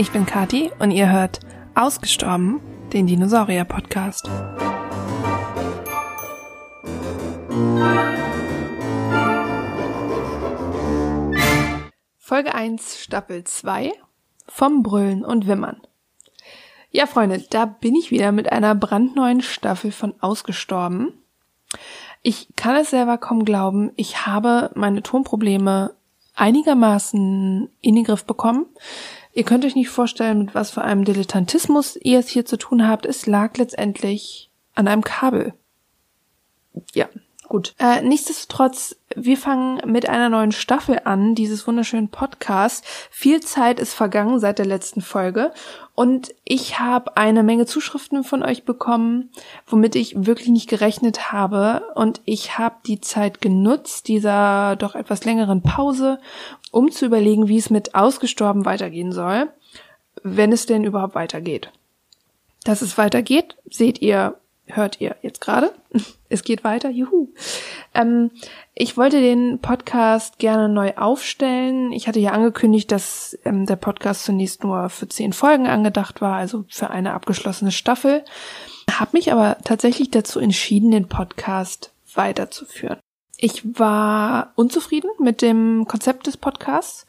ich 0.00 0.12
bin 0.12 0.24
Kati 0.24 0.72
und 0.78 0.92
ihr 0.92 1.12
hört 1.12 1.40
Ausgestorben, 1.74 2.62
den 2.90 3.06
Dinosaurier-Podcast. 3.06 4.30
Folge 12.16 12.54
1, 12.54 12.98
Staffel 12.98 13.44
2 13.44 13.92
vom 14.48 14.82
Brüllen 14.82 15.22
und 15.22 15.46
Wimmern. 15.46 15.82
Ja, 16.90 17.04
Freunde, 17.04 17.44
da 17.50 17.66
bin 17.66 17.94
ich 17.94 18.10
wieder 18.10 18.32
mit 18.32 18.50
einer 18.50 18.74
brandneuen 18.74 19.42
Staffel 19.42 19.92
von 19.92 20.14
Ausgestorben. 20.22 21.12
Ich 22.22 22.48
kann 22.56 22.74
es 22.76 22.88
selber 22.88 23.18
kaum 23.18 23.44
glauben, 23.44 23.92
ich 23.96 24.24
habe 24.24 24.70
meine 24.74 25.02
Tonprobleme 25.02 25.92
einigermaßen 26.36 27.68
in 27.82 27.94
den 27.94 28.04
Griff 28.04 28.24
bekommen. 28.24 28.64
Ihr 29.32 29.44
könnt 29.44 29.64
euch 29.64 29.76
nicht 29.76 29.88
vorstellen, 29.88 30.38
mit 30.38 30.54
was 30.54 30.70
für 30.70 30.82
einem 30.82 31.04
Dilettantismus 31.04 31.96
ihr 32.02 32.18
es 32.18 32.28
hier 32.28 32.44
zu 32.44 32.56
tun 32.56 32.86
habt. 32.86 33.06
Es 33.06 33.26
lag 33.26 33.56
letztendlich 33.56 34.50
an 34.74 34.88
einem 34.88 35.02
Kabel. 35.02 35.54
Ja, 36.94 37.08
gut. 37.50 37.74
Äh, 37.78 38.00
nichtsdestotrotz, 38.00 38.96
wir 39.14 39.36
fangen 39.36 39.82
mit 39.84 40.08
einer 40.08 40.30
neuen 40.30 40.52
Staffel 40.52 41.00
an, 41.04 41.34
dieses 41.34 41.66
wunderschönen 41.66 42.08
Podcast. 42.08 42.84
Viel 43.10 43.40
Zeit 43.40 43.78
ist 43.78 43.92
vergangen 43.92 44.38
seit 44.38 44.58
der 44.58 44.64
letzten 44.64 45.02
Folge 45.02 45.52
und 45.94 46.32
ich 46.44 46.78
habe 46.78 47.18
eine 47.18 47.42
Menge 47.42 47.66
Zuschriften 47.66 48.24
von 48.24 48.42
euch 48.42 48.64
bekommen, 48.64 49.30
womit 49.66 49.96
ich 49.96 50.24
wirklich 50.24 50.48
nicht 50.48 50.70
gerechnet 50.70 51.32
habe 51.32 51.82
und 51.94 52.22
ich 52.24 52.56
habe 52.56 52.76
die 52.86 53.00
Zeit 53.00 53.42
genutzt, 53.42 54.08
dieser 54.08 54.76
doch 54.76 54.94
etwas 54.94 55.24
längeren 55.24 55.60
Pause, 55.60 56.20
um 56.70 56.90
zu 56.90 57.04
überlegen, 57.04 57.48
wie 57.48 57.58
es 57.58 57.68
mit 57.68 57.94
ausgestorben 57.94 58.64
weitergehen 58.64 59.12
soll, 59.12 59.48
wenn 60.22 60.52
es 60.52 60.66
denn 60.66 60.84
überhaupt 60.84 61.16
weitergeht. 61.16 61.70
Dass 62.64 62.80
es 62.80 62.96
weitergeht, 62.96 63.56
seht 63.68 64.00
ihr, 64.00 64.36
hört 64.76 65.00
ihr 65.00 65.16
jetzt 65.22 65.40
gerade. 65.40 65.72
Es 66.32 66.44
geht 66.44 66.62
weiter, 66.62 66.90
juhu. 66.90 67.30
Ähm, 67.92 68.30
ich 68.76 68.96
wollte 68.96 69.20
den 69.20 69.58
Podcast 69.58 70.38
gerne 70.38 70.68
neu 70.68 70.92
aufstellen. 70.94 71.90
Ich 71.90 72.06
hatte 72.06 72.20
ja 72.20 72.30
angekündigt, 72.30 72.92
dass 72.92 73.36
ähm, 73.44 73.66
der 73.66 73.74
Podcast 73.74 74.22
zunächst 74.26 74.62
nur 74.62 74.90
für 74.90 75.08
zehn 75.08 75.32
Folgen 75.32 75.66
angedacht 75.66 76.20
war, 76.20 76.36
also 76.36 76.64
für 76.68 76.90
eine 76.90 77.14
abgeschlossene 77.14 77.72
Staffel. 77.72 78.24
Habe 78.88 79.10
mich 79.14 79.32
aber 79.32 79.56
tatsächlich 79.64 80.12
dazu 80.12 80.38
entschieden, 80.38 80.92
den 80.92 81.08
Podcast 81.08 81.92
weiterzuführen. 82.14 83.00
Ich 83.42 83.78
war 83.78 84.52
unzufrieden 84.54 85.08
mit 85.18 85.40
dem 85.40 85.86
Konzept 85.88 86.26
des 86.26 86.36
Podcasts 86.36 87.06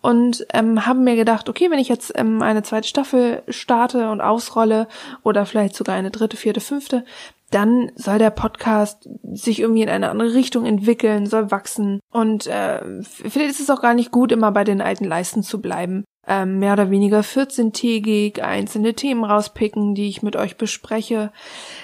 und 0.00 0.46
ähm, 0.54 0.86
habe 0.86 0.98
mir 0.98 1.14
gedacht, 1.14 1.50
okay, 1.50 1.70
wenn 1.70 1.78
ich 1.78 1.90
jetzt 1.90 2.10
ähm, 2.14 2.40
eine 2.40 2.62
zweite 2.62 2.88
Staffel 2.88 3.42
starte 3.48 4.08
und 4.08 4.22
ausrolle 4.22 4.88
oder 5.22 5.44
vielleicht 5.44 5.76
sogar 5.76 5.94
eine 5.94 6.10
dritte, 6.10 6.38
vierte, 6.38 6.62
fünfte, 6.62 7.04
dann 7.50 7.92
soll 7.96 8.18
der 8.18 8.30
Podcast 8.30 9.10
sich 9.30 9.60
irgendwie 9.60 9.82
in 9.82 9.90
eine 9.90 10.08
andere 10.08 10.32
Richtung 10.32 10.64
entwickeln, 10.64 11.26
soll 11.26 11.50
wachsen. 11.50 12.00
Und 12.10 12.46
äh, 12.46 12.80
vielleicht 13.02 13.50
ist 13.50 13.60
es 13.60 13.70
auch 13.70 13.82
gar 13.82 13.92
nicht 13.92 14.10
gut, 14.10 14.32
immer 14.32 14.52
bei 14.52 14.64
den 14.64 14.80
alten 14.80 15.04
Leisten 15.04 15.42
zu 15.42 15.60
bleiben. 15.60 16.04
Ähm, 16.26 16.60
mehr 16.60 16.72
oder 16.72 16.90
weniger 16.90 17.20
14-tägig 17.20 18.40
einzelne 18.40 18.94
Themen 18.94 19.24
rauspicken, 19.24 19.94
die 19.94 20.08
ich 20.08 20.22
mit 20.22 20.34
euch 20.34 20.56
bespreche. 20.56 21.30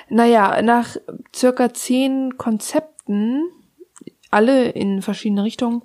Naja, 0.09 0.63
nach 0.63 0.97
circa 1.35 1.75
zehn 1.75 2.39
Konzepten 2.39 3.43
alle 4.31 4.69
in 4.71 5.03
verschiedene 5.03 5.45
Richtungen, 5.45 5.83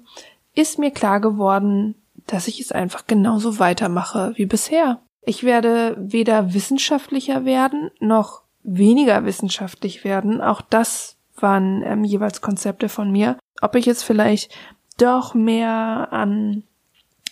ist 0.53 0.79
mir 0.79 0.91
klar 0.91 1.19
geworden, 1.19 1.95
dass 2.27 2.47
ich 2.47 2.59
es 2.59 2.71
einfach 2.71 3.07
genauso 3.07 3.59
weitermache 3.59 4.33
wie 4.35 4.45
bisher. 4.45 5.01
Ich 5.21 5.43
werde 5.43 5.95
weder 5.99 6.53
wissenschaftlicher 6.53 7.45
werden, 7.45 7.91
noch 7.99 8.43
weniger 8.63 9.25
wissenschaftlich 9.25 10.03
werden. 10.03 10.41
Auch 10.41 10.61
das 10.61 11.17
waren 11.35 11.83
ähm, 11.83 12.03
jeweils 12.03 12.41
Konzepte 12.41 12.89
von 12.89 13.11
mir. 13.11 13.37
Ob 13.61 13.75
ich 13.75 13.85
jetzt 13.85 14.03
vielleicht 14.03 14.55
doch 14.97 15.33
mehr 15.33 16.09
an, 16.11 16.63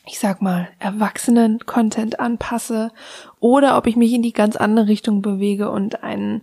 ich 0.05 0.19
sag 0.19 0.41
mal, 0.41 0.69
erwachsenen 0.79 1.59
Content 1.65 2.19
anpasse 2.19 2.91
oder 3.39 3.77
ob 3.77 3.87
ich 3.87 3.95
mich 3.95 4.13
in 4.13 4.21
die 4.21 4.33
ganz 4.33 4.55
andere 4.55 4.87
Richtung 4.87 5.21
bewege 5.21 5.69
und 5.69 6.03
einen 6.03 6.41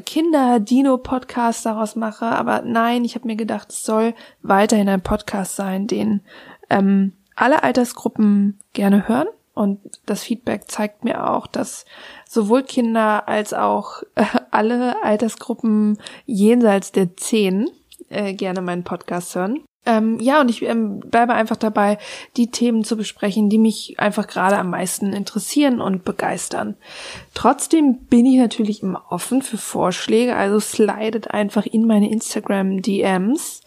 Kinder-Dino-Podcast 0.00 1.64
daraus 1.66 1.96
mache, 1.96 2.26
aber 2.26 2.62
nein, 2.62 3.04
ich 3.04 3.14
habe 3.14 3.26
mir 3.26 3.36
gedacht, 3.36 3.70
es 3.70 3.82
soll 3.82 4.14
weiterhin 4.42 4.88
ein 4.88 5.02
Podcast 5.02 5.56
sein, 5.56 5.86
den 5.86 6.22
ähm, 6.68 7.12
alle 7.36 7.62
Altersgruppen 7.62 8.58
gerne 8.72 9.08
hören. 9.08 9.28
Und 9.52 9.80
das 10.06 10.22
Feedback 10.22 10.70
zeigt 10.70 11.04
mir 11.04 11.28
auch, 11.28 11.46
dass 11.46 11.84
sowohl 12.26 12.62
Kinder 12.62 13.28
als 13.28 13.52
auch 13.52 14.02
äh, 14.14 14.24
alle 14.50 15.02
Altersgruppen 15.02 15.98
jenseits 16.24 16.92
der 16.92 17.16
zehn 17.16 17.68
äh, 18.08 18.32
gerne 18.32 18.60
meinen 18.60 18.84
Podcast 18.84 19.34
hören. 19.34 19.64
Ähm, 19.86 20.18
ja, 20.20 20.40
und 20.40 20.50
ich 20.50 20.62
ähm, 20.62 21.00
bleibe 21.00 21.32
einfach 21.32 21.56
dabei, 21.56 21.98
die 22.36 22.50
Themen 22.50 22.84
zu 22.84 22.96
besprechen, 22.96 23.48
die 23.48 23.58
mich 23.58 23.98
einfach 23.98 24.26
gerade 24.26 24.58
am 24.58 24.70
meisten 24.70 25.12
interessieren 25.14 25.80
und 25.80 26.04
begeistern. 26.04 26.76
Trotzdem 27.32 27.98
bin 28.10 28.26
ich 28.26 28.38
natürlich 28.38 28.82
immer 28.82 29.04
offen 29.08 29.40
für 29.40 29.56
Vorschläge, 29.56 30.36
also 30.36 30.60
slidet 30.60 31.30
einfach 31.30 31.64
in 31.64 31.86
meine 31.86 32.10
Instagram 32.10 32.82
DMs 32.82 33.62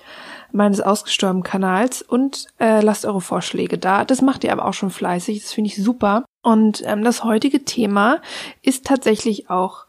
meines 0.51 0.81
ausgestorbenen 0.81 1.43
Kanals 1.43 2.03
und 2.03 2.45
äh, 2.59 2.81
lasst 2.81 3.05
eure 3.05 3.21
Vorschläge 3.21 3.79
da. 3.79 4.05
Das 4.05 4.21
macht 4.21 4.43
ihr 4.43 4.51
aber 4.51 4.65
auch 4.65 4.73
schon 4.73 4.91
fleißig, 4.91 5.41
das 5.41 5.51
finde 5.51 5.69
ich 5.69 5.83
super. 5.83 6.25
Und 6.43 6.83
ähm, 6.85 7.03
das 7.03 7.23
heutige 7.23 7.65
Thema 7.65 8.21
ist 8.61 8.85
tatsächlich 8.85 9.49
auch 9.49 9.87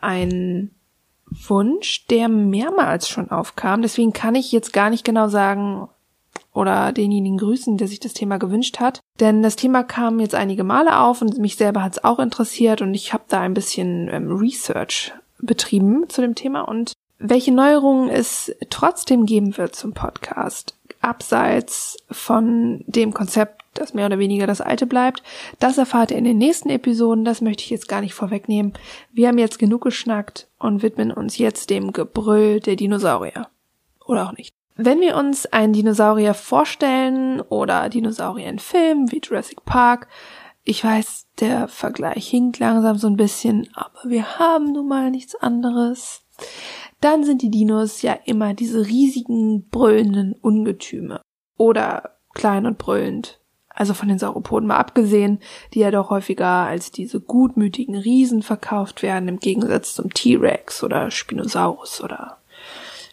ein 0.00 0.70
Wunsch, 1.48 2.06
der 2.06 2.28
mehrmals 2.28 3.08
schon 3.08 3.30
aufkam. 3.30 3.82
Deswegen 3.82 4.12
kann 4.12 4.34
ich 4.34 4.52
jetzt 4.52 4.72
gar 4.72 4.90
nicht 4.90 5.04
genau 5.04 5.28
sagen 5.28 5.88
oder 6.52 6.92
denjenigen 6.92 7.38
grüßen, 7.38 7.76
der 7.76 7.88
sich 7.88 8.00
das 8.00 8.14
Thema 8.14 8.38
gewünscht 8.38 8.78
hat. 8.80 9.00
Denn 9.20 9.42
das 9.42 9.56
Thema 9.56 9.82
kam 9.82 10.20
jetzt 10.20 10.34
einige 10.34 10.64
Male 10.64 10.98
auf 10.98 11.20
und 11.20 11.38
mich 11.38 11.56
selber 11.56 11.82
hat 11.82 11.92
es 11.92 12.04
auch 12.04 12.18
interessiert 12.18 12.80
und 12.80 12.94
ich 12.94 13.12
habe 13.12 13.24
da 13.28 13.40
ein 13.40 13.54
bisschen 13.54 14.08
ähm, 14.08 14.30
Research 14.30 15.12
betrieben 15.38 16.08
zu 16.08 16.20
dem 16.20 16.34
Thema 16.34 16.62
und 16.62 16.92
welche 17.18 17.52
Neuerungen 17.52 18.08
es 18.08 18.54
trotzdem 18.70 19.26
geben 19.26 19.56
wird 19.56 19.74
zum 19.74 19.94
Podcast, 19.94 20.76
abseits 21.00 21.96
von 22.10 22.84
dem 22.86 23.14
Konzept, 23.14 23.63
das 23.78 23.94
mehr 23.94 24.06
oder 24.06 24.18
weniger 24.18 24.46
das 24.46 24.60
alte 24.60 24.86
bleibt, 24.86 25.22
das 25.58 25.78
erfahrt 25.78 26.10
ihr 26.10 26.18
in 26.18 26.24
den 26.24 26.38
nächsten 26.38 26.70
Episoden, 26.70 27.24
das 27.24 27.40
möchte 27.40 27.62
ich 27.62 27.70
jetzt 27.70 27.88
gar 27.88 28.00
nicht 28.00 28.14
vorwegnehmen. 28.14 28.72
Wir 29.12 29.28
haben 29.28 29.38
jetzt 29.38 29.58
genug 29.58 29.82
geschnackt 29.82 30.48
und 30.58 30.82
widmen 30.82 31.12
uns 31.12 31.38
jetzt 31.38 31.70
dem 31.70 31.92
Gebrüll 31.92 32.60
der 32.60 32.76
Dinosaurier. 32.76 33.48
Oder 34.06 34.28
auch 34.28 34.36
nicht. 34.36 34.54
Wenn 34.76 35.00
wir 35.00 35.16
uns 35.16 35.46
einen 35.46 35.72
Dinosaurier 35.72 36.34
vorstellen 36.34 37.40
oder 37.40 37.88
Dinosaurier 37.88 38.48
in 38.48 38.58
Filmen 38.58 39.12
wie 39.12 39.20
Jurassic 39.22 39.64
Park, 39.64 40.08
ich 40.64 40.82
weiß, 40.82 41.26
der 41.40 41.68
Vergleich 41.68 42.26
hinkt 42.26 42.58
langsam 42.58 42.96
so 42.96 43.06
ein 43.06 43.16
bisschen, 43.16 43.68
aber 43.74 43.98
wir 44.04 44.38
haben 44.38 44.72
nun 44.72 44.88
mal 44.88 45.10
nichts 45.10 45.34
anderes 45.36 46.24
dann 47.04 47.22
sind 47.22 47.42
die 47.42 47.50
Dinos 47.50 48.00
ja 48.00 48.18
immer 48.24 48.54
diese 48.54 48.86
riesigen, 48.86 49.68
brüllenden 49.68 50.32
Ungetüme. 50.32 51.20
Oder 51.58 52.16
klein 52.32 52.64
und 52.64 52.78
brüllend. 52.78 53.40
Also 53.74 53.92
von 53.92 54.08
den 54.08 54.18
Sauropoden 54.18 54.68
mal 54.68 54.76
abgesehen, 54.76 55.40
die 55.72 55.80
ja 55.80 55.90
doch 55.90 56.10
häufiger 56.10 56.46
als 56.46 56.90
diese 56.90 57.20
gutmütigen 57.20 57.96
Riesen 57.96 58.42
verkauft 58.42 59.02
werden, 59.02 59.28
im 59.28 59.40
Gegensatz 59.40 59.94
zum 59.94 60.14
T-Rex 60.14 60.84
oder 60.84 61.10
Spinosaurus 61.10 62.02
oder 62.02 62.38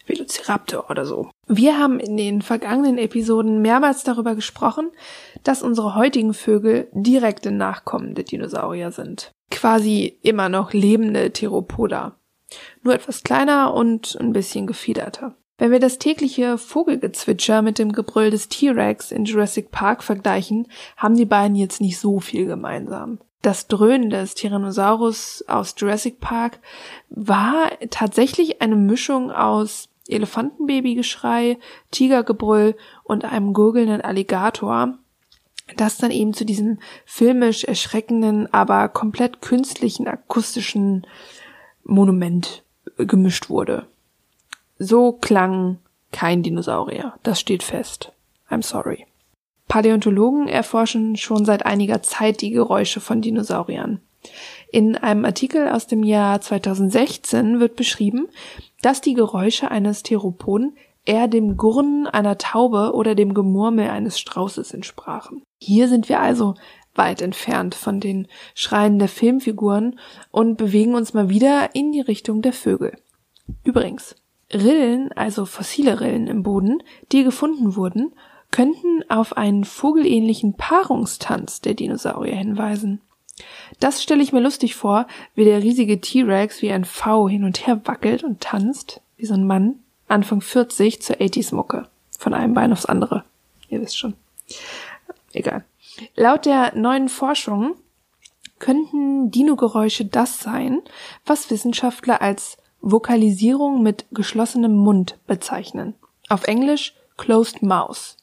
Velociraptor 0.06 0.88
oder 0.88 1.04
so. 1.04 1.30
Wir 1.46 1.78
haben 1.78 2.00
in 2.00 2.16
den 2.16 2.42
vergangenen 2.42 2.98
Episoden 2.98 3.60
mehrmals 3.60 4.04
darüber 4.04 4.34
gesprochen, 4.34 4.90
dass 5.42 5.62
unsere 5.62 5.94
heutigen 5.94 6.34
Vögel 6.34 6.88
direkte 6.92 7.50
Nachkommen 7.50 8.14
der 8.14 8.24
Dinosaurier 8.24 8.90
sind. 8.92 9.30
Quasi 9.50 10.18
immer 10.22 10.48
noch 10.48 10.72
lebende 10.72 11.32
Theropoda 11.32 12.16
nur 12.82 12.94
etwas 12.94 13.22
kleiner 13.22 13.74
und 13.74 14.16
ein 14.20 14.32
bisschen 14.32 14.66
gefiederter. 14.66 15.34
Wenn 15.58 15.70
wir 15.70 15.80
das 15.80 15.98
tägliche 15.98 16.58
Vogelgezwitscher 16.58 17.62
mit 17.62 17.78
dem 17.78 17.92
Gebrüll 17.92 18.30
des 18.30 18.48
T-Rex 18.48 19.12
in 19.12 19.24
Jurassic 19.24 19.70
Park 19.70 20.02
vergleichen, 20.02 20.66
haben 20.96 21.16
die 21.16 21.26
beiden 21.26 21.56
jetzt 21.56 21.80
nicht 21.80 21.98
so 21.98 22.20
viel 22.20 22.46
gemeinsam. 22.46 23.18
Das 23.42 23.66
Dröhnen 23.66 24.08
des 24.08 24.34
Tyrannosaurus 24.34 25.44
aus 25.48 25.74
Jurassic 25.76 26.20
Park 26.20 26.60
war 27.10 27.70
tatsächlich 27.90 28.62
eine 28.62 28.76
Mischung 28.76 29.30
aus 29.30 29.88
Elefantenbabygeschrei, 30.08 31.58
Tigergebrüll 31.90 32.76
und 33.04 33.24
einem 33.24 33.52
gurgelnden 33.52 34.00
Alligator, 34.00 34.98
das 35.76 35.98
dann 35.98 36.10
eben 36.10 36.34
zu 36.34 36.44
diesem 36.44 36.78
filmisch 37.04 37.64
erschreckenden, 37.64 38.52
aber 38.52 38.88
komplett 38.88 39.40
künstlichen 39.42 40.06
akustischen 40.06 41.06
Monument 41.84 42.62
gemischt 42.96 43.48
wurde. 43.48 43.86
So 44.84 45.12
klang 45.12 45.78
kein 46.10 46.42
Dinosaurier. 46.42 47.14
Das 47.22 47.38
steht 47.38 47.62
fest. 47.62 48.10
I'm 48.50 48.64
sorry. 48.64 49.06
Paläontologen 49.68 50.48
erforschen 50.48 51.16
schon 51.16 51.44
seit 51.44 51.64
einiger 51.64 52.02
Zeit 52.02 52.40
die 52.40 52.50
Geräusche 52.50 52.98
von 52.98 53.22
Dinosauriern. 53.22 54.00
In 54.72 54.96
einem 54.96 55.24
Artikel 55.24 55.68
aus 55.68 55.86
dem 55.86 56.02
Jahr 56.02 56.40
2016 56.40 57.60
wird 57.60 57.76
beschrieben, 57.76 58.26
dass 58.82 59.00
die 59.00 59.14
Geräusche 59.14 59.70
eines 59.70 60.02
Theropoden 60.02 60.76
eher 61.04 61.28
dem 61.28 61.56
Gurren 61.56 62.08
einer 62.08 62.36
Taube 62.38 62.92
oder 62.92 63.14
dem 63.14 63.34
Gemurmel 63.34 63.88
eines 63.88 64.18
Straußes 64.18 64.74
entsprachen. 64.74 65.44
Hier 65.60 65.86
sind 65.86 66.08
wir 66.08 66.18
also 66.18 66.56
weit 66.96 67.22
entfernt 67.22 67.76
von 67.76 68.00
den 68.00 68.26
Schreien 68.56 68.98
der 68.98 69.08
Filmfiguren 69.08 70.00
und 70.32 70.56
bewegen 70.56 70.96
uns 70.96 71.14
mal 71.14 71.28
wieder 71.28 71.72
in 71.76 71.92
die 71.92 72.00
Richtung 72.00 72.42
der 72.42 72.52
Vögel. 72.52 72.98
Übrigens, 73.62 74.16
Rillen, 74.52 75.12
also 75.12 75.46
fossile 75.46 76.00
Rillen 76.00 76.26
im 76.26 76.42
Boden, 76.42 76.82
die 77.10 77.24
gefunden 77.24 77.76
wurden, 77.76 78.12
könnten 78.50 79.02
auf 79.08 79.36
einen 79.36 79.64
vogelähnlichen 79.64 80.54
Paarungstanz 80.54 81.60
der 81.60 81.74
Dinosaurier 81.74 82.36
hinweisen. 82.36 83.00
Das 83.80 84.02
stelle 84.02 84.22
ich 84.22 84.32
mir 84.32 84.40
lustig 84.40 84.74
vor, 84.74 85.06
wie 85.34 85.44
der 85.44 85.62
riesige 85.62 86.00
T-Rex 86.00 86.62
wie 86.62 86.70
ein 86.70 86.84
V 86.84 87.28
hin 87.28 87.44
und 87.44 87.66
her 87.66 87.80
wackelt 87.84 88.24
und 88.24 88.40
tanzt, 88.40 89.00
wie 89.16 89.26
so 89.26 89.34
ein 89.34 89.46
Mann, 89.46 89.80
Anfang 90.06 90.40
40 90.42 91.00
zur 91.00 91.16
80s-Mucke. 91.16 91.88
Von 92.18 92.34
einem 92.34 92.54
Bein 92.54 92.72
aufs 92.72 92.86
andere. 92.86 93.24
Ihr 93.68 93.80
wisst 93.80 93.98
schon. 93.98 94.14
Egal. 95.32 95.64
Laut 96.14 96.44
der 96.44 96.76
neuen 96.76 97.08
Forschung 97.08 97.74
könnten 98.58 99.30
Dino-Geräusche 99.30 100.04
das 100.04 100.40
sein, 100.40 100.82
was 101.26 101.50
Wissenschaftler 101.50 102.20
als 102.22 102.58
Vokalisierung 102.82 103.82
mit 103.82 104.06
geschlossenem 104.10 104.76
Mund 104.76 105.18
bezeichnen. 105.26 105.94
Auf 106.28 106.44
Englisch 106.44 106.94
Closed 107.16 107.62
Mouth. 107.62 108.16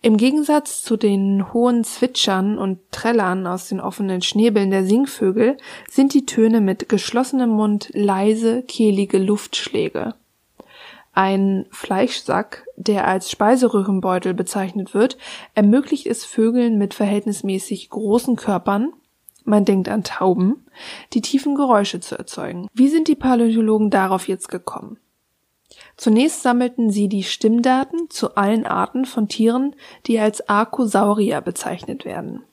Im 0.00 0.16
Gegensatz 0.16 0.82
zu 0.82 0.96
den 0.96 1.52
hohen 1.52 1.82
Zwitschern 1.82 2.56
und 2.56 2.78
Trällern 2.92 3.46
aus 3.48 3.68
den 3.68 3.80
offenen 3.80 4.22
Schnäbeln 4.22 4.70
der 4.70 4.84
Singvögel 4.84 5.56
sind 5.90 6.14
die 6.14 6.24
Töne 6.24 6.60
mit 6.60 6.88
geschlossenem 6.88 7.50
Mund 7.50 7.90
leise, 7.94 8.62
kehlige 8.62 9.18
Luftschläge. 9.18 10.14
Ein 11.14 11.66
Fleischsack, 11.72 12.64
der 12.76 13.08
als 13.08 13.28
Speiseröhrenbeutel 13.28 14.34
bezeichnet 14.34 14.94
wird, 14.94 15.18
ermöglicht 15.56 16.06
es 16.06 16.24
Vögeln 16.24 16.78
mit 16.78 16.94
verhältnismäßig 16.94 17.90
großen 17.90 18.36
Körpern, 18.36 18.92
man 19.48 19.64
denkt 19.64 19.88
an 19.88 20.04
Tauben, 20.04 20.66
die 21.12 21.22
tiefen 21.22 21.54
Geräusche 21.54 22.00
zu 22.00 22.16
erzeugen. 22.16 22.68
Wie 22.72 22.88
sind 22.88 23.08
die 23.08 23.16
Paläontologen 23.16 23.90
darauf 23.90 24.28
jetzt 24.28 24.48
gekommen? 24.48 24.98
Zunächst 25.96 26.42
sammelten 26.42 26.90
sie 26.90 27.08
die 27.08 27.24
Stimmdaten 27.24 28.08
zu 28.10 28.36
allen 28.36 28.66
Arten 28.66 29.04
von 29.04 29.28
Tieren, 29.28 29.74
die 30.06 30.18
als 30.18 30.48
Archosaurier 30.48 31.40
bezeichnet 31.40 32.04
werden. 32.04 32.44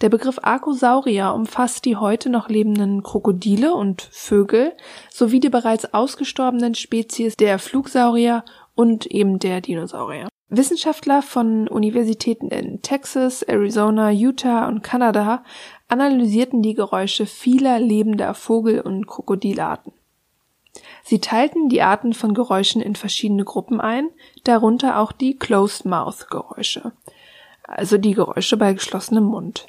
Der 0.00 0.08
Begriff 0.08 0.38
Archosaurier 0.42 1.32
umfasst 1.34 1.84
die 1.84 1.96
heute 1.96 2.30
noch 2.30 2.48
lebenden 2.48 3.02
Krokodile 3.02 3.74
und 3.74 4.02
Vögel 4.12 4.72
sowie 5.10 5.40
die 5.40 5.50
bereits 5.50 5.92
ausgestorbenen 5.92 6.74
Spezies 6.74 7.36
der 7.36 7.58
Flugsaurier 7.58 8.44
und 8.74 9.06
eben 9.06 9.38
der 9.38 9.60
Dinosaurier. 9.60 10.28
Wissenschaftler 10.48 11.22
von 11.22 11.68
Universitäten 11.68 12.48
in 12.48 12.82
Texas, 12.82 13.42
Arizona, 13.42 14.10
Utah 14.10 14.68
und 14.68 14.82
Kanada 14.82 15.42
analysierten 15.88 16.62
die 16.62 16.74
Geräusche 16.74 17.26
vieler 17.26 17.80
lebender 17.80 18.34
Vogel- 18.34 18.80
und 18.80 19.06
Krokodilarten. 19.06 19.92
Sie 21.02 21.20
teilten 21.20 21.68
die 21.68 21.82
Arten 21.82 22.12
von 22.12 22.34
Geräuschen 22.34 22.82
in 22.82 22.96
verschiedene 22.96 23.44
Gruppen 23.44 23.80
ein, 23.80 24.08
darunter 24.44 24.98
auch 24.98 25.12
die 25.12 25.36
Closed-Mouth-Geräusche, 25.38 26.92
also 27.62 27.98
die 27.98 28.14
Geräusche 28.14 28.56
bei 28.56 28.72
geschlossenem 28.72 29.24
Mund. 29.24 29.66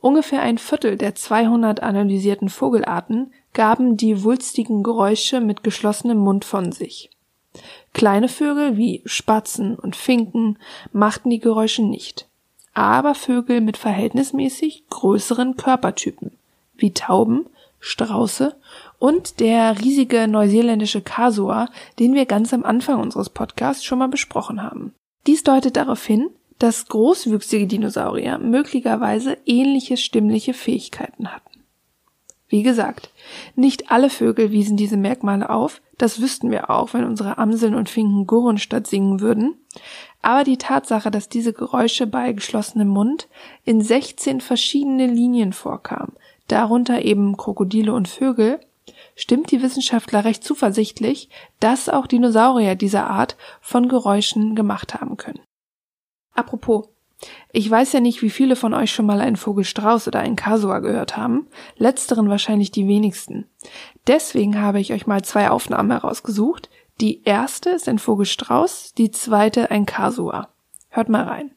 Ungefähr 0.00 0.42
ein 0.42 0.58
Viertel 0.58 0.96
der 0.96 1.14
200 1.14 1.82
analysierten 1.82 2.48
Vogelarten 2.48 3.32
gaben 3.52 3.96
die 3.96 4.22
wulstigen 4.22 4.82
Geräusche 4.82 5.40
mit 5.40 5.62
geschlossenem 5.62 6.18
Mund 6.18 6.44
von 6.44 6.72
sich. 6.72 7.10
Kleine 7.92 8.28
Vögel 8.28 8.76
wie 8.76 9.02
Spatzen 9.04 9.76
und 9.76 9.96
Finken 9.96 10.58
machten 10.92 11.30
die 11.30 11.38
Geräusche 11.38 11.82
nicht, 11.82 12.28
aber 12.72 13.14
Vögel 13.14 13.60
mit 13.60 13.76
verhältnismäßig 13.76 14.84
größeren 14.90 15.56
Körpertypen 15.56 16.32
wie 16.76 16.92
Tauben, 16.92 17.46
Strauße 17.78 18.56
und 18.98 19.40
der 19.40 19.78
riesige 19.80 20.26
neuseeländische 20.26 21.02
Kasua, 21.02 21.68
den 21.98 22.14
wir 22.14 22.26
ganz 22.26 22.52
am 22.52 22.64
Anfang 22.64 23.00
unseres 23.00 23.30
Podcasts 23.30 23.84
schon 23.84 23.98
mal 23.98 24.08
besprochen 24.08 24.62
haben. 24.62 24.94
Dies 25.26 25.42
deutet 25.44 25.76
darauf 25.76 26.04
hin, 26.04 26.30
dass 26.58 26.86
großwüchsige 26.86 27.66
Dinosaurier 27.66 28.38
möglicherweise 28.38 29.36
ähnliche 29.44 29.96
stimmliche 29.96 30.54
Fähigkeiten 30.54 31.32
hatten. 31.32 31.53
Wie 32.54 32.62
gesagt, 32.62 33.10
nicht 33.56 33.90
alle 33.90 34.08
Vögel 34.08 34.52
wiesen 34.52 34.76
diese 34.76 34.96
Merkmale 34.96 35.50
auf, 35.50 35.82
das 35.98 36.20
wüssten 36.20 36.52
wir 36.52 36.70
auch, 36.70 36.94
wenn 36.94 37.02
unsere 37.02 37.36
Amseln 37.36 37.74
und 37.74 37.88
Finken 37.88 38.28
gurren 38.28 38.58
statt 38.58 38.86
singen 38.86 39.18
würden, 39.18 39.56
aber 40.22 40.44
die 40.44 40.56
Tatsache, 40.56 41.10
dass 41.10 41.28
diese 41.28 41.52
Geräusche 41.52 42.06
bei 42.06 42.30
geschlossenem 42.32 42.86
Mund 42.86 43.26
in 43.64 43.80
16 43.80 44.40
verschiedene 44.40 45.08
Linien 45.08 45.52
vorkamen, 45.52 46.12
darunter 46.46 47.04
eben 47.04 47.36
Krokodile 47.36 47.92
und 47.92 48.06
Vögel, 48.06 48.60
stimmt 49.16 49.50
die 49.50 49.60
Wissenschaftler 49.60 50.24
recht 50.24 50.44
zuversichtlich, 50.44 51.30
dass 51.58 51.88
auch 51.88 52.06
Dinosaurier 52.06 52.76
dieser 52.76 53.10
Art 53.10 53.36
von 53.62 53.88
Geräuschen 53.88 54.54
gemacht 54.54 54.94
haben 54.94 55.16
können. 55.16 55.40
Apropos, 56.34 56.86
ich 57.52 57.70
weiß 57.70 57.92
ja 57.92 58.00
nicht, 58.00 58.22
wie 58.22 58.30
viele 58.30 58.56
von 58.56 58.74
euch 58.74 58.92
schon 58.92 59.06
mal 59.06 59.20
einen 59.20 59.36
Vogelstrauß 59.36 60.08
oder 60.08 60.20
einen 60.20 60.36
Kasua 60.36 60.80
gehört 60.80 61.16
haben, 61.16 61.46
letzteren 61.76 62.28
wahrscheinlich 62.28 62.70
die 62.70 62.88
wenigsten. 62.88 63.46
Deswegen 64.06 64.60
habe 64.60 64.80
ich 64.80 64.92
euch 64.92 65.06
mal 65.06 65.22
zwei 65.22 65.50
Aufnahmen 65.50 65.90
herausgesucht. 65.90 66.70
Die 67.00 67.22
erste 67.24 67.70
ist 67.70 67.88
ein 67.88 67.98
Vogelstrauß, 67.98 68.94
die 68.94 69.10
zweite 69.10 69.70
ein 69.70 69.86
Kasua. 69.86 70.48
Hört 70.88 71.08
mal 71.08 71.24
rein. 71.24 71.50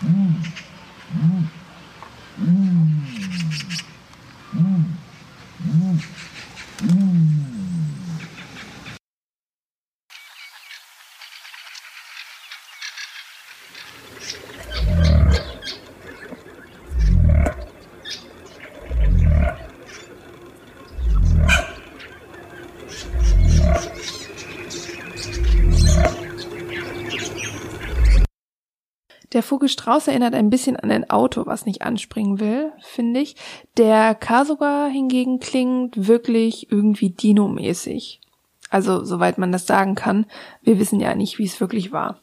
Mm. 0.00 0.42
Mm. 1.14 1.50
Mm. 2.38 2.95
Der 29.36 29.42
Vogelstrauß 29.42 30.08
erinnert 30.08 30.34
ein 30.34 30.48
bisschen 30.48 30.76
an 30.76 30.90
ein 30.90 31.10
Auto, 31.10 31.44
was 31.44 31.66
nicht 31.66 31.82
anspringen 31.82 32.40
will, 32.40 32.72
finde 32.80 33.20
ich. 33.20 33.36
Der 33.76 34.14
Kasuga 34.14 34.86
hingegen 34.86 35.40
klingt 35.40 36.08
wirklich 36.08 36.72
irgendwie 36.72 37.10
Dino-mäßig. 37.10 38.22
Also, 38.70 39.04
soweit 39.04 39.36
man 39.36 39.52
das 39.52 39.66
sagen 39.66 39.94
kann. 39.94 40.24
Wir 40.62 40.78
wissen 40.78 41.00
ja 41.00 41.14
nicht, 41.14 41.38
wie 41.38 41.44
es 41.44 41.60
wirklich 41.60 41.92
war. 41.92 42.20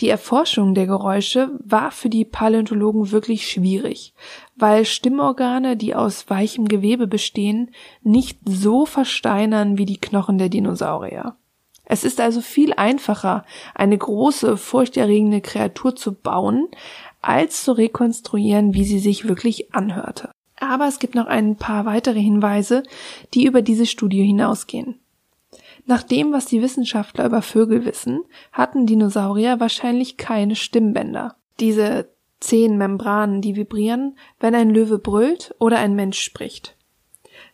Die 0.00 0.08
Erforschung 0.08 0.74
der 0.74 0.86
Geräusche 0.86 1.50
war 1.64 1.92
für 1.92 2.08
die 2.08 2.24
Paläontologen 2.24 3.12
wirklich 3.12 3.48
schwierig, 3.48 4.12
weil 4.56 4.84
Stimmorgane, 4.84 5.76
die 5.76 5.94
aus 5.94 6.28
weichem 6.28 6.66
Gewebe 6.66 7.06
bestehen, 7.06 7.70
nicht 8.02 8.38
so 8.44 8.86
versteinern 8.86 9.78
wie 9.78 9.86
die 9.86 10.00
Knochen 10.00 10.38
der 10.38 10.48
Dinosaurier. 10.48 11.36
Es 11.84 12.02
ist 12.02 12.20
also 12.20 12.40
viel 12.40 12.72
einfacher, 12.72 13.44
eine 13.74 13.96
große, 13.96 14.56
furchterregende 14.56 15.40
Kreatur 15.40 15.94
zu 15.94 16.14
bauen, 16.14 16.68
als 17.20 17.62
zu 17.62 17.72
rekonstruieren, 17.72 18.74
wie 18.74 18.84
sie 18.84 18.98
sich 18.98 19.28
wirklich 19.28 19.74
anhörte. 19.74 20.30
Aber 20.58 20.86
es 20.86 20.98
gibt 20.98 21.14
noch 21.14 21.26
ein 21.26 21.56
paar 21.56 21.84
weitere 21.84 22.20
Hinweise, 22.20 22.82
die 23.34 23.44
über 23.44 23.62
diese 23.62 23.86
Studie 23.86 24.24
hinausgehen. 24.24 24.98
Nach 25.86 26.02
dem, 26.02 26.32
was 26.32 26.46
die 26.46 26.62
Wissenschaftler 26.62 27.26
über 27.26 27.42
Vögel 27.42 27.84
wissen, 27.84 28.22
hatten 28.52 28.86
Dinosaurier 28.86 29.60
wahrscheinlich 29.60 30.16
keine 30.16 30.56
Stimmbänder. 30.56 31.36
Diese 31.60 32.08
zehn 32.40 32.78
Membranen, 32.78 33.40
die 33.40 33.56
vibrieren, 33.56 34.16
wenn 34.40 34.54
ein 34.54 34.70
Löwe 34.70 34.98
brüllt 34.98 35.54
oder 35.58 35.78
ein 35.78 35.94
Mensch 35.94 36.20
spricht. 36.20 36.76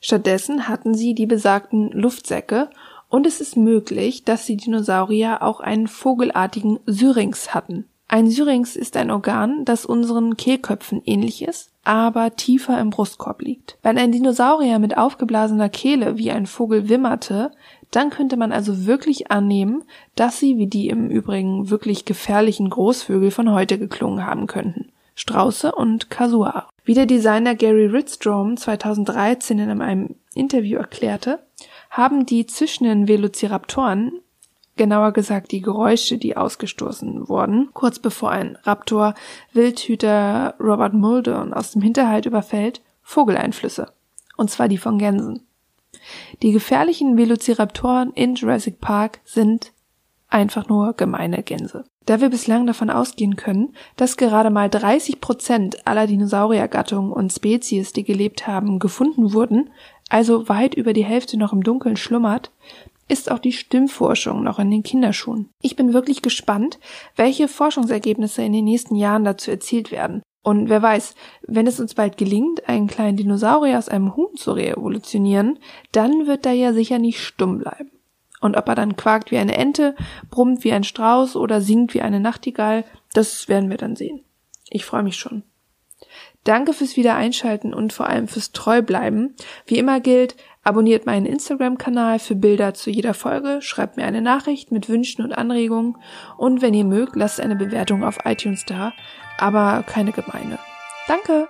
Stattdessen 0.01 0.69
hatten 0.69 0.95
sie 0.95 1.15
die 1.15 1.27
besagten 1.27 1.91
Luftsäcke 1.91 2.71
und 3.09 3.27
es 3.27 3.41
ist 3.41 3.57
möglich, 3.57 4.25
dass 4.25 4.47
die 4.47 4.57
Dinosaurier 4.57 5.43
auch 5.43 5.61
einen 5.61 5.89
vogelartigen 5.89 6.79
Syrinx 6.87 7.53
hatten, 7.53 7.87
Ein 8.13 8.29
Syrinx 8.29 8.75
ist 8.75 8.97
ein 8.97 9.13
Organ, 9.13 9.65
das 9.65 9.87
unseren 9.87 10.37
Kehlköpfen 10.37 11.01
ähnlich 11.05 11.43
ist, 11.43 11.71
aber 11.85 12.35
tiefer 12.35 12.81
im 12.81 12.91
Brustkorb 12.91 13.41
liegt. 13.41 13.79
Wenn 13.85 13.99
ein 13.99 14.11
Dinosaurier 14.11 14.81
mit 14.81 14.99
aufgeblasener 14.99 15.69
Kehle 15.69 16.19
wie 16.19 16.33
ein 16.33 16.47
Vogel 16.47 16.89
wimmerte, 16.89 17.53
dann 17.91 18.11
könnte 18.11 18.37
man 18.37 18.53
also 18.53 18.87
wirklich 18.87 19.31
annehmen, 19.31 19.85
dass 20.15 20.39
sie 20.39 20.59
wie 20.59 20.67
die 20.67 20.89
im 20.89 21.11
Übrigen 21.11 21.71
wirklich 21.71 22.05
gefährlichen 22.05 22.71
Großvögel 22.71 23.31
von 23.31 23.51
heute 23.53 23.79
geklungen 23.79 24.25
haben 24.25 24.47
könnten. 24.47 24.93
Strauße 25.15 25.73
und 25.73 26.09
Kasuar. 26.09 26.71
Wie 26.85 26.95
der 26.95 27.07
Designer 27.07 27.55
Gary 27.55 27.87
Ridstrom 27.87 28.57
2013 28.57 29.59
in 29.59 29.83
einem 29.83 30.15
Interview 30.35 30.79
erklärte, 30.79 31.41
haben 31.91 32.25
die 32.25 32.47
zischenden 32.47 33.09
Velociraptoren 33.09 34.13
genauer 34.81 35.13
gesagt 35.13 35.53
die 35.53 35.61
Geräusche, 35.61 36.17
die 36.17 36.39
ausgestoßen 36.39 37.29
wurden, 37.29 37.69
kurz 37.75 37.99
bevor 37.99 38.31
ein 38.31 38.57
Raptor 38.63 39.15
Wildhüter 39.53 40.55
Robert 40.59 40.95
Muldoon 40.95 41.53
aus 41.53 41.73
dem 41.73 41.83
Hinterhalt 41.83 42.25
überfällt, 42.25 42.81
Vogeleinflüsse. 43.03 43.89
Und 44.39 44.51
zwar 44.51 44.69
die 44.69 44.79
von 44.79 44.99
Gänsen. 44.99 45.43
Die 46.43 46.53
gefährlichen 46.53 47.17
Velociraptoren 47.17 48.13
in 48.13 48.35
Jurassic 48.35 48.81
Park 48.81 49.21
sind 49.25 49.73
einfach 50.29 50.69
nur 50.69 50.95
gemeine 50.95 51.43
Gänse. 51.43 51.85
Da 52.07 52.21
wir 52.21 52.31
bislang 52.31 52.67
davon 52.67 52.89
ausgehen 52.89 53.37
können, 53.37 53.75
dass 53.97 54.17
gerade 54.17 54.51
mal 54.51 54.71
30 54.71 55.21
Prozent 55.21 55.87
aller 55.87 56.07
Dinosauriergattungen 56.07 57.13
und 57.13 57.33
Spezies, 57.33 57.93
die 57.93 58.05
gelebt 58.05 58.47
haben, 58.47 58.79
gefunden 58.79 59.33
wurden, 59.33 59.71
also 60.09 60.49
weit 60.49 60.75
über 60.75 60.93
die 60.93 61.05
Hälfte 61.05 61.37
noch 61.37 61.53
im 61.53 61.63
Dunkeln 61.63 61.97
schlummert, 61.97 62.51
ist 63.09 63.31
auch 63.31 63.39
die 63.39 63.53
Stimmforschung 63.53 64.43
noch 64.43 64.59
in 64.59 64.71
den 64.71 64.83
Kinderschuhen. 64.83 65.51
Ich 65.61 65.77
bin 65.77 65.93
wirklich 65.93 66.23
gespannt, 66.23 66.79
welche 67.17 67.49
Forschungsergebnisse 67.49 68.43
in 68.43 68.53
den 68.53 68.65
nächsten 68.65 68.95
Jahren 68.95 69.25
dazu 69.25 69.51
erzielt 69.51 69.91
werden. 69.91 70.23
Und 70.43 70.71
wer 70.71 70.81
weiß, 70.81 71.15
wenn 71.43 71.67
es 71.67 71.81
uns 71.81 71.95
bald 71.95 72.17
gelingt, 72.17 72.69
einen 72.69 72.87
kleinen 72.87 73.17
Dinosaurier 73.17 73.77
aus 73.77 73.89
einem 73.89 74.17
Huhn 74.17 74.35
zu 74.37 74.53
reevolutionieren, 74.53 75.59
dann 75.93 76.27
wird 76.27 76.47
er 76.47 76.53
ja 76.53 76.73
sicher 76.73 76.99
nicht 76.99 77.21
stumm 77.21 77.59
bleiben. 77.59 77.91
Und 78.41 78.57
ob 78.57 78.69
er 78.69 78.75
dann 78.75 78.97
quakt 78.97 79.31
wie 79.31 79.37
eine 79.37 79.57
Ente, 79.57 79.95
brummt 80.31 80.65
wie 80.65 80.73
ein 80.73 80.85
Strauß 80.85 81.37
oder 81.37 81.61
singt 81.61 81.93
wie 81.93 82.01
eine 82.01 82.21
Nachtigall, 82.21 82.85
das 83.13 83.49
werden 83.49 83.69
wir 83.69 83.77
dann 83.77 83.97
sehen. 83.97 84.25
Ich 84.71 84.87
freue 84.87 85.03
mich 85.03 85.17
schon. 85.17 85.43
Danke 86.45 86.73
fürs 86.73 86.97
Wiedereinschalten 86.97 87.75
und 87.75 87.93
vor 87.93 88.07
allem 88.07 88.27
fürs 88.27 88.53
Treubleiben. 88.53 89.35
Wie 89.67 89.77
immer 89.77 90.01
gilt, 90.01 90.37
abonniert 90.63 91.05
meinen 91.05 91.27
Instagram-Kanal 91.27 92.19
für 92.19 92.35
Bilder 92.35 92.73
zu 92.73 92.89
jeder 92.89 93.13
Folge, 93.13 93.61
schreibt 93.61 93.99
mir 93.99 94.05
eine 94.05 94.23
Nachricht 94.23 94.73
mit 94.73 94.89
Wünschen 94.89 95.23
und 95.23 95.33
Anregungen 95.33 95.99
und 96.39 96.63
wenn 96.63 96.73
ihr 96.73 96.85
mögt, 96.85 97.15
lasst 97.15 97.41
eine 97.41 97.57
Bewertung 97.57 98.05
auf 98.05 98.21
iTunes 98.25 98.65
da, 98.65 98.95
aber 99.41 99.83
keine 99.87 100.13
gemeine. 100.13 100.59
Danke! 101.09 101.49